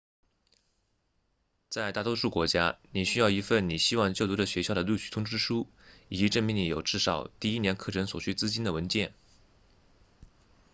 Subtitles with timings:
[1.69, 5.67] 在大多数国家你需要一份你希望就读的学校的录取通知书
[6.09, 9.13] 以及证明你有至少第一年课程所需资金的文件